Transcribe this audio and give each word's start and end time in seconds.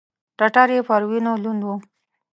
ټټر 0.37 0.69
يې 0.75 0.81
پر 0.87 1.01
وينو 1.09 1.33
لوند 1.43 1.61
و. 1.65 1.69